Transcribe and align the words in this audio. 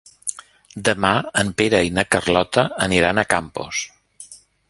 Demà 0.87 1.11
en 1.41 1.51
Pere 1.59 1.81
i 1.89 1.91
na 1.99 2.05
Carlota 2.17 2.65
aniran 2.87 3.21
a 3.21 3.27
Campos. 3.37 3.85